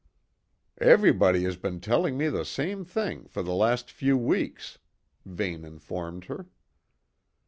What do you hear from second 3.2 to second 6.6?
for the last few weeks," Vane informed her.